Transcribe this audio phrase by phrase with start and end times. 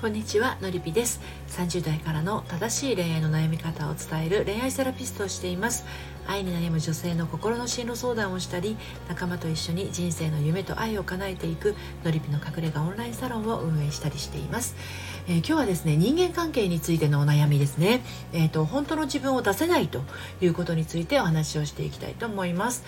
[0.00, 1.20] こんにちはのりぴです。
[1.48, 5.84] 30代からの正しい恋愛の悩み方を伝える恋愛セラピストをしています。
[6.26, 8.78] 愛に悩む女性の心の進路相談をしたり
[9.10, 14.76] 仲間と一緒に人生の夢と愛を叶えていくのりぴの隠れ家オンラインサロンを運営したりしています、
[15.26, 18.02] えー、今日はですね人間関係についてのお悩みですね。
[18.32, 20.00] えっ、ー、と本当の自分を出せないと
[20.40, 22.84] いうことについてお話をしていきたいと思います。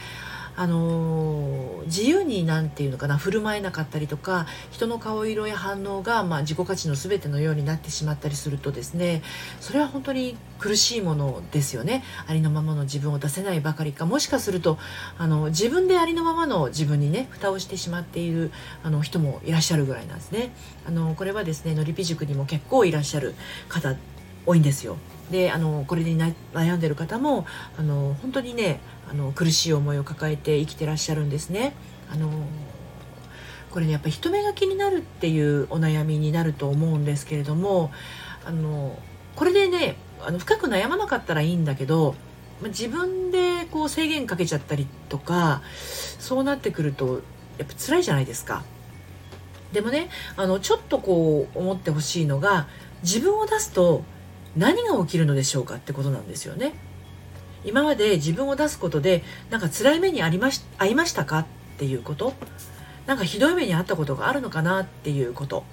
[0.57, 9.23] あの自由になんていうのかな振る舞えなかったりとか人の顔色や反応が、まあ、自己価値の全てのようになってしまったりするとですね
[9.61, 12.05] それは本当に苦しいものですよね。
[12.29, 14.79] ありのままの自分を出せないばかりかもしかすると
[15.19, 18.53] あの自分でありのままの自分にね蓋をしてしまっている
[18.85, 20.55] あの人もいらっしゃるぐらいなんですね。
[20.87, 23.35] あのこれはですねのりぴ塾にも結構いらっしゃる
[23.69, 23.97] 方
[24.47, 24.97] 多いんですよ。
[25.33, 26.17] であのこれに
[26.53, 27.47] 悩んでる方も
[27.77, 28.79] あの本当にね
[29.11, 31.75] あの苦しい思いを抱えて生きてらっしゃるんですね。
[32.13, 32.31] あの
[33.73, 37.91] これねやっぱ人目が気になるっていうお悩みになると思うんですけれども
[38.45, 38.99] あの
[39.35, 42.15] これでねあの深く悩まなかったらいいんだけど
[42.63, 45.63] 自分でこう制限かけちゃったりとか
[46.19, 47.23] そうなってくると
[47.57, 48.63] やっぱ辛いじゃないですか。
[49.73, 52.69] でもねあのちょっとこう思ってほしいのが
[53.03, 54.05] 自分を出すと
[54.57, 56.75] 何が起きるのでしょうかってことなんですよね。
[57.65, 61.47] 今まで自分を出すことでなんか辛い目にありまし遭いましたかっ
[61.79, 62.35] ていうこと。
[63.07, 65.65] なんかひどい目に遭ったことがあるのかなっていうこと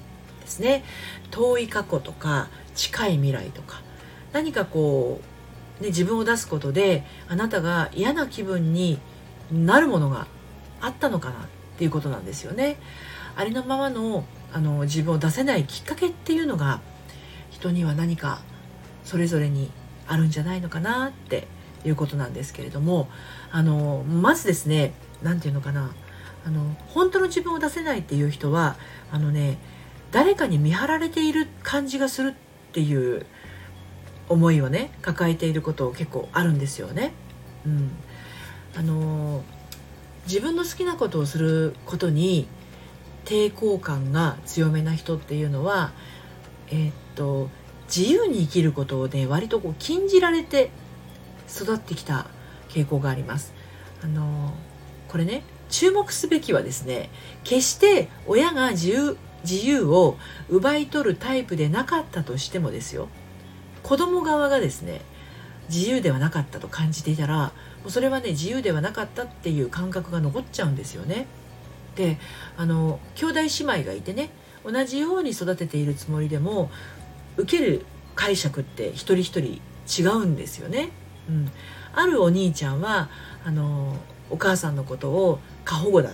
[0.42, 0.84] ですね。
[1.32, 3.82] 遠い過去とか近い未来とか。
[4.32, 5.22] 何かこ
[5.80, 9.00] う、ね、自分を出すことであなたが嫌な気分に
[9.52, 10.28] なるものが
[10.82, 12.78] あったのかなっていうことなんですよね。
[13.36, 16.82] ありのままのあの自分を出せないきっかけっていうのが
[17.52, 18.42] 人には何か
[19.04, 19.72] それぞれに
[20.08, 21.48] あるんじゃないのかなって
[21.86, 23.10] いうことなんですけれども
[23.52, 25.92] あのまずですね何て言うのかな
[26.46, 28.76] あの本当の自分を出せないっていう人は
[29.12, 29.58] あのね
[30.12, 33.26] 誰かに見張られている感じがするっていう
[34.28, 37.14] 思いをね抱えていること結構あるんですよね。
[37.66, 37.92] うん、
[38.76, 39.44] あの
[40.26, 42.48] 自分の好きなことをすることに
[43.26, 45.92] 抵抗感が強めな人っていうのは
[46.68, 47.50] えー、っと
[47.96, 50.70] 自由に生きることをね割とこう禁じられて
[51.50, 52.28] 育ってきた
[52.70, 53.54] 傾向があります。
[54.04, 54.54] あの
[55.08, 57.10] これね注目すべきはですね
[57.44, 60.18] 決して親が自由自由を
[60.50, 63.08] 奪い取るタイプでなかったとしてもですよ
[63.84, 65.02] 子供側がですね
[65.70, 67.38] 自由ではなかったと感じていたら
[67.82, 71.28] もうそれはね自由ではなかったっていう感覚が残っちゃうんですよね。
[71.96, 72.18] で
[72.58, 74.30] あの兄弟姉妹がいてね
[74.66, 76.70] 同じように育てているつもりでも
[77.40, 77.86] 受ける
[78.16, 80.90] 解釈って一人一人違うんですよね。
[81.30, 81.52] うん、
[81.94, 83.10] あるお兄ちゃんは
[83.46, 83.96] あの
[84.30, 86.14] お母さんのことを過保護だっ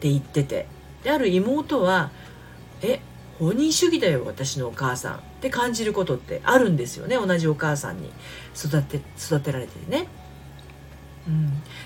[0.00, 0.66] て言ってて
[1.02, 2.10] である妹は
[2.82, 3.00] 「え
[3.38, 8.10] 本人主義だよ私のお母さん」って感じることってあるんですよね同じお母さんに
[8.56, 10.08] 育て育てられてね。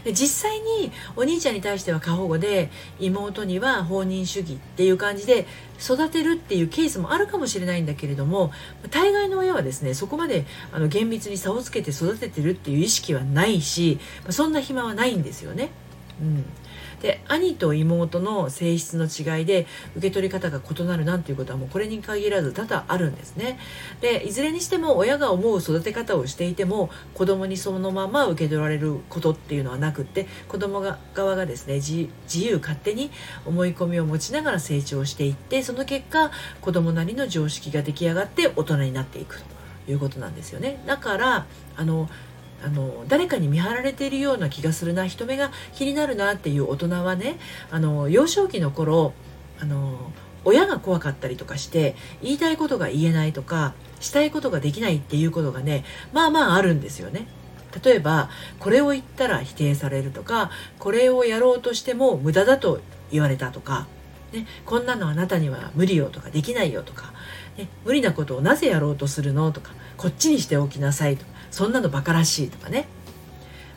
[0.04, 5.46] で実際にお兄ちゃんに対しては過保護で妹には放任主義っていう感じで
[5.80, 8.52] 育てるっていうケースもあるかもしれないんだけれども
[8.90, 13.98] 大概の親はですねそこまであの厳密に差をつけて育ててるっていう意識はないし
[14.28, 15.70] そんな暇はないんですよね。
[16.20, 16.44] うん、
[17.00, 19.66] で兄と妹の性質の違いで
[19.96, 23.58] 受け取り方が異なるなんていうことはもうこれに限らず多々あるんですね。
[24.00, 33.10] でいずれにしても親が思う育て方をしていても子供にそのまま受け取られることっていうのはなくって子供が側がですね自由勝手に
[33.46, 36.30] 思い込みを持ちながら成長していってその結果
[36.60, 39.40] 子供なりの常識が出来上がって大人になっていく
[39.86, 40.82] ということなんですよね。
[40.86, 41.46] だから
[41.76, 42.08] あの
[42.64, 47.38] あの誰かに見張られているような気がするな人目が気になるなっていう大人はね
[47.70, 49.14] あの幼少期の頃
[49.60, 50.12] あの
[50.44, 57.26] 親が怖かったりとかして言いたいことが言えないとかしたいことができないっていうことがねまあまああるんですよね。
[57.84, 60.50] 例えばこれを言ったら否定されるとか
[60.80, 62.80] これをやろうとしても無駄だと
[63.12, 63.86] 言われたとか、
[64.32, 67.12] ね、こんなのあなたには無理よとかできないよとか、
[67.60, 69.52] ね、無理なことをなぜやろうとするの？
[69.52, 72.88] とかこっちにしておきなさいとかそんなのバカらしいとかね、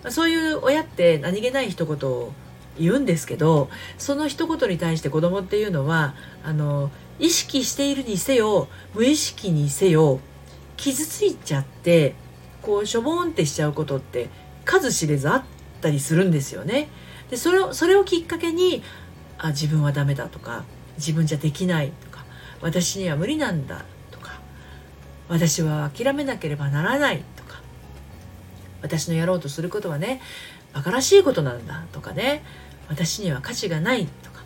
[0.03, 2.31] まあ、そういう親って何気ない一言を
[2.79, 10.19] 言うんですけどその一言に対して子供っていうのはあの意識しているにせよ無意識にせよ
[10.77, 12.15] 傷ついちゃって
[12.61, 14.29] こうしょぼんってしちゃうことって
[14.65, 15.43] 数知れずあっ
[15.81, 16.87] たりするんですよね。
[17.29, 18.81] でそれをそれをきっかけに
[19.37, 20.63] あ自分はダメだとか
[20.97, 22.09] 自分じゃできないと
[22.63, 24.39] 私には無理なんだとか
[25.27, 27.61] 私は諦めなければならないとか
[28.81, 30.21] 私のやろうとすることはね
[30.73, 32.43] 馬鹿らしいことなんだとかね
[32.87, 34.43] 私には価値がないとか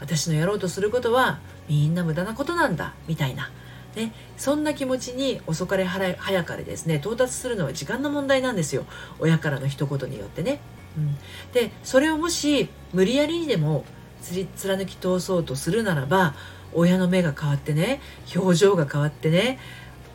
[0.00, 3.50] 私のやろうとすることはみんな無駄なことなんだみたいな
[3.96, 8.84] ね、そんな気持ちに遅かれ早かれですね到達するのは時間の問題なんですよ
[9.18, 10.60] 親からの一言によってね。
[10.96, 11.16] うん、
[11.52, 13.84] でそれをもし無理やりにでも
[14.56, 16.34] 貫き通そうとするならば
[16.74, 18.00] 親の目が変わってね
[18.34, 19.58] 表情が変わってね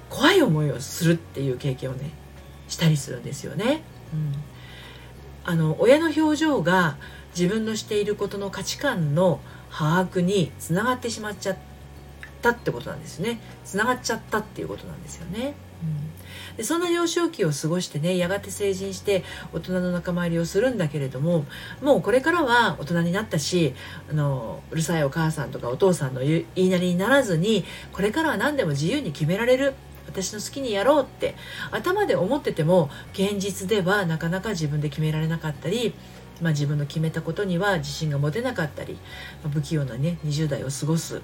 [0.09, 2.11] 怖い思いをするっていう経験をね
[2.67, 3.81] したりするんですよね。
[4.13, 4.33] うん、
[5.43, 6.97] あの親の表情が
[7.35, 9.39] 自分のしていることの価値観の
[9.71, 11.57] 把握につながってしまっちゃっ
[12.41, 15.55] たってことなんですねつながっちゃったっていうことなんですよね。
[16.57, 21.45] でそんな幼少期を過ごしてねやがて成人して大人の仲間入りをするんだけれども
[21.81, 23.73] もうこれからは大人になったし
[24.09, 29.73] あのうるさいお母さんとかお父さんの言いなりにならずにこれからは何でも自由に決められる。
[30.05, 31.33] 私の好きにやろうって
[31.71, 35.95] 頭で思ってても現実ではなかなか自分で決められなかったり
[36.41, 38.95] まあ、自分の決めたことには自信が持てなかったり、
[39.43, 41.21] まあ、不器用なね20代を過ごす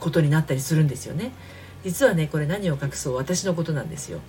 [0.00, 1.32] ことになったりするんですよね。
[1.84, 4.20] 実はねこれ何を隠そう私のことなんですよ。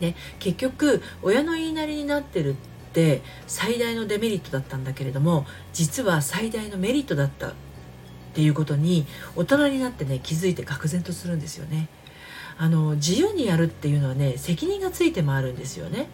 [0.00, 2.54] ね、結局親の言いなりになってるっ
[2.92, 7.52] て最大のデメリットだったんだけれども実は最大のメリットだったっ
[8.34, 11.88] ていうことに大人になってね気づいて愕然とするんですよね。
[12.56, 16.08] あの自由にやるっていうのはね責任がついて回るんですよね。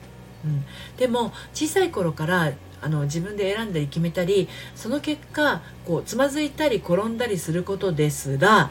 [0.45, 0.65] うん、
[0.97, 8.71] でも小さい頃からあの自分で選んだり決めたりその結果こうつまずいたり転んだりすることですら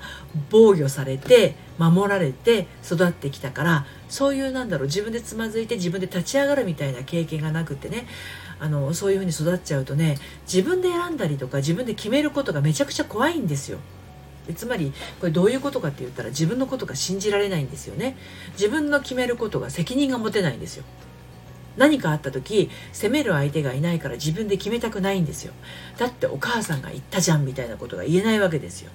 [0.50, 8.08] 防御されて守られて育ってきたからそういうなんだろう自分でつまずいて自分で立ち上がるみたいな経験がなくてね
[8.60, 13.80] あのそういうふうに育っちゃうとね自分で選んだりとか自分で決めることがめちゃくちゃ怖いんですよ。
[14.56, 18.18] つまりこれどういうことかって言ったら自分のことが信じられないんですよね
[18.54, 20.84] 自分の決めることが責任が持てないんですよ
[21.78, 25.54] 何かあった時責める相手がいないから自分で決めたくないんですよ。
[25.98, 28.92] だってお母さんが言ったじゃんみたいなことが言えないわけですよ。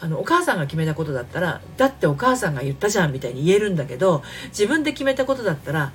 [0.00, 5.92] あのお母さんが決めたことだったらだってお母さんが言ったじゃんみたいに言えるんだけど自分で決めたことだったら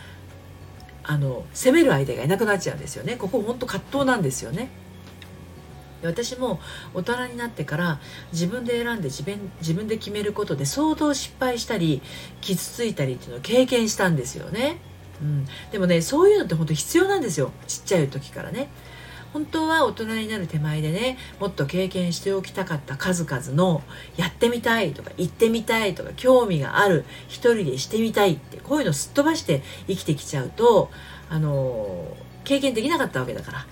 [1.03, 3.15] あの責める相手がいなくなっちゃうんですよね。
[3.15, 4.69] ここ本当葛藤なんですよね。
[6.03, 6.59] 私も
[6.93, 7.99] 大人になってから
[8.31, 12.01] 自分で選んで自分自分で決めることで相当失敗したり
[12.41, 14.77] 傷ついたりっていうのを経験したんですよね。
[15.21, 17.51] うん、でもねそういうのって本当必要なんですよ。
[17.67, 18.69] ちっちゃい時からね。
[19.35, 23.83] 本当は大人になる手前でねもっと経験しておきたかった数々の
[24.15, 30.89] やってみたいとか行ってみたいとか興味がある一人でしてみたいってこういうのすっ飛ばして生きてきちゃうと
[31.29, 32.15] あの
[32.45, 33.67] 経験できなかったわけだから。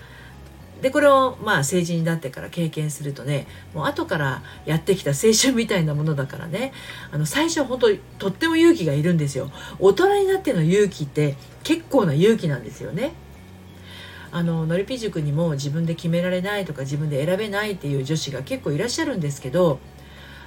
[0.82, 6.72] でこれをまあ成人になってから経験するとねもう後からやってきた青春みたいなものだからね
[7.10, 7.88] あの最初本当
[8.18, 9.50] とっても勇気がいるんですよ。
[9.78, 13.12] 大人になっての勇気って結構な勇気なんですよね。
[14.30, 19.78] あののりぴ塾にも自分で決められないとか自分で選べないっていう女子が結構いらっしゃるんですけど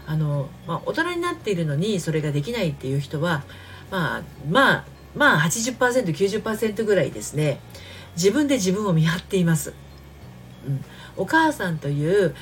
[0.06, 3.44] あの、まあ、大人になっているのにそれができないっていう人は
[3.90, 4.86] まあまあ
[5.16, 7.60] まあ 80%90% ぐらいですね。
[8.18, 9.74] 自分で自分を見張っています。
[10.68, 10.84] うん、
[11.16, 12.36] お母さんという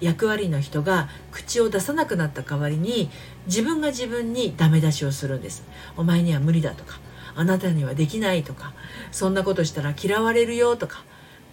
[0.00, 3.10] 役割の人が口を出さなくなった代わりに
[3.46, 5.62] 自分が自分にダメ出しをするんです。
[5.96, 6.98] お前には無理だとか
[7.36, 8.72] あなたにはできないとか
[9.12, 11.04] そんなことしたら嫌われるよとか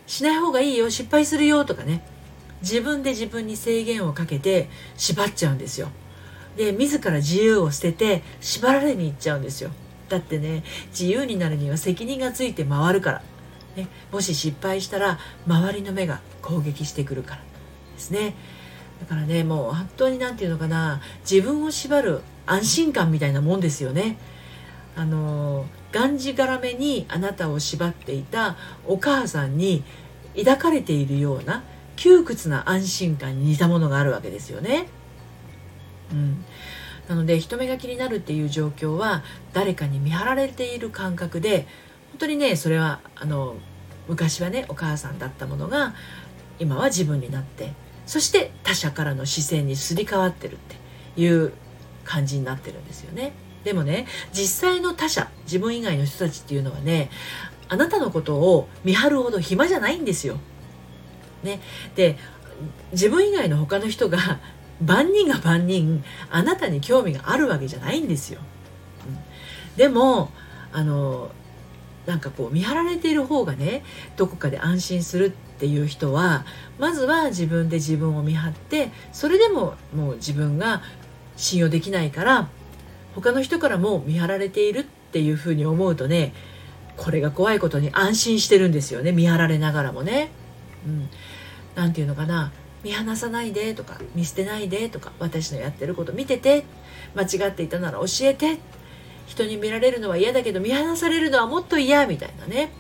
[0.08, 2.04] しない方がいいよ失敗するよとかね。
[2.62, 5.90] 自分で自分に制限をかけて縛っちゃうんですよ。
[6.56, 9.70] で自ら自由を捨てて縛られに行っちゃうんですよ。
[10.10, 13.22] だってね自由になるには責任がついて回るから。
[13.78, 17.42] ね、もし失敗したら周りの目が攻撃してくるから
[17.94, 18.36] ですね。
[19.00, 24.18] だからねもう本当に何て言うのかな自分を縛る安心感みたいなもんですよね。
[24.96, 28.58] あのがんじがらめにあなたを縛っていた
[28.88, 29.84] お母さんに
[30.36, 31.64] 抱かれているような
[31.96, 34.88] 窮屈な安心感に似たものがあるわけですよね。
[36.12, 36.44] うん、
[37.08, 41.68] なので人目が気になるっていう状況は誰かに見張られている感覚で
[42.20, 43.56] 当にねそれはあの
[44.08, 45.94] 昔はねお母さんだったものが
[46.60, 47.74] 今は自分になって
[48.06, 51.54] そして他者からの視線にすり替わってるっていう
[52.04, 53.34] 感じになってるんですよね。
[53.64, 57.10] でもね実際の他者自分以外の人たちっていうのはね
[57.68, 60.40] あなたのことを見張るほど暇じゃないんですよ。
[61.44, 61.60] ね、
[61.96, 62.18] で
[62.92, 64.18] 自分以外の他の人が
[64.84, 68.40] 万人が万人あなたに興味があるわけじゃないんですよ。
[69.08, 69.18] うん、
[69.76, 70.32] でも
[70.72, 71.30] あの
[72.08, 73.84] なんかこう見張られている方がね
[74.16, 76.46] どこかで安心するっていう人は
[76.80, 80.82] まずは自分で自分を見張ってそれでももう自分が
[81.36, 82.50] 信用できないから
[83.14, 86.34] 他の人からも見張られているっていうふうに思うとね
[86.96, 90.30] これが怖いことに安心してるんですよね見張られながらもね。
[90.86, 91.10] うん、
[91.76, 92.52] なんていうのかな
[92.84, 96.64] 見放さないでとか見捨てないでとか私のやってること見てて
[97.16, 98.60] 間違っていたなら教えて
[99.28, 102.72] 人に見られるのは嫌だけど見放されるのはもっと嫌みたいなね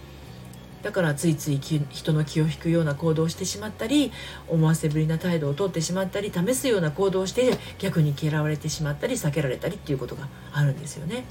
[0.83, 4.11] だからついつい人の気を引くような行動をしてしまったり
[4.47, 11.25] 思わせぶりな態度をとってしまったり試すような行動をして逆に嫌われてしまったり避けられたりっていうことがあるんですよね。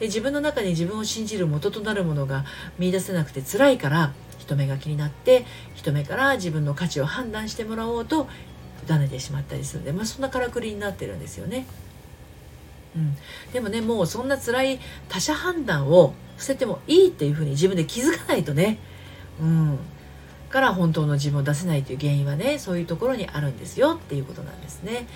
[0.00, 2.44] で自分の中に自分を信じる元となるものが
[2.78, 8.28] 見いだせなくて辛いから人目が気になって人目から自分の価値を判断してもらおうと
[8.88, 11.66] 委ねてしまったりするんで、まあ、そんなからくりになってるんですよね。
[12.98, 18.78] うん、でもねもうそんな辛い他者判断を捨ててもいいっていうふうに自分で気づかないとね、
[19.40, 19.78] うん、
[20.48, 25.06] から本当の自分を出せないという原因はねそういうところにあるんですよっていうことなんですね。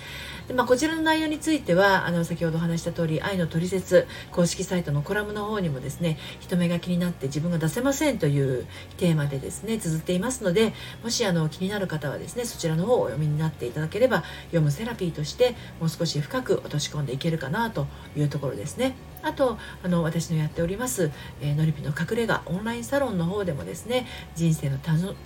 [0.47, 8.65] でまあ、こちらの内容についてはあの先ほどお話した通り「愛のトリセツ」公式サイトのコラムの方にもですね人目が気になって自分が出せませんという
[8.97, 17.87] テーマでですね綴っていますのでもしあの気になる方はですねそちらの方をお読みになっていただければ読むセラピーとしてもう少し深く落とし込んでいけるかなと
[18.17, 19.12] いうところですね。
[19.23, 21.11] あとあの私のやっております、
[21.41, 24.77] えー、のりぴの隠れ家オンラインサロンの方でもですね人生の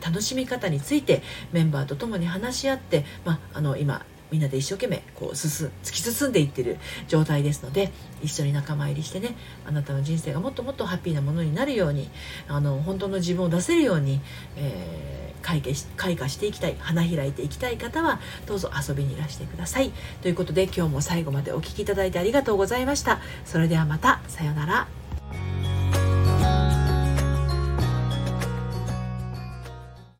[0.01, 7.91] 楽しみ方についてメンバーと共に話し合って、まあ、あの今みんなで一生懸命こう進突き進んでいってる状態ですので
[8.21, 12.09] 一緒に仲間入りしてねあなたの人生がもっともっとハッピーなものになるように
[12.47, 14.21] あの本当の自分を出せるように、
[14.55, 19.91] えー、開花し開花していきたい花開いていきたい方はどうぞ遊びにいらしてください。
[20.21, 23.19] ということで今日も最後までお聴きいただいてありがとうございました。
[23.45, 24.21] それではまた。
[24.27, 24.96] さようなら。